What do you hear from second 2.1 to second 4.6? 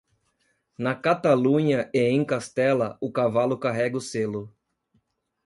Castela, o cavalo carrega o selo.